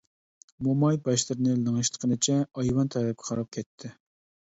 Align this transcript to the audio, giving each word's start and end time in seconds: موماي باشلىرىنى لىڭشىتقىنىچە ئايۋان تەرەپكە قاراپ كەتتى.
موماي 0.67 0.95
باشلىرىنى 1.07 1.53
لىڭشىتقىنىچە 1.67 2.37
ئايۋان 2.63 2.89
تەرەپكە 2.97 3.27
قاراپ 3.29 3.53
كەتتى. 3.59 3.93